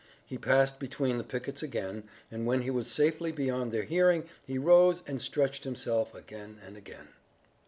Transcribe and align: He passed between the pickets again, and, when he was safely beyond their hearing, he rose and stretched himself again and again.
He 0.25 0.39
passed 0.39 0.79
between 0.79 1.19
the 1.19 1.23
pickets 1.23 1.61
again, 1.61 2.05
and, 2.31 2.47
when 2.47 2.63
he 2.63 2.71
was 2.71 2.87
safely 2.89 3.31
beyond 3.31 3.71
their 3.71 3.83
hearing, 3.83 4.23
he 4.43 4.57
rose 4.57 5.03
and 5.05 5.21
stretched 5.21 5.63
himself 5.63 6.15
again 6.15 6.57
and 6.65 6.75
again. 6.75 7.09